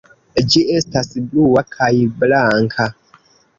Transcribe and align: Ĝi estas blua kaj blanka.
Ĝi 0.55 0.63
estas 0.77 1.11
blua 1.33 1.63
kaj 1.77 1.91
blanka. 2.25 2.91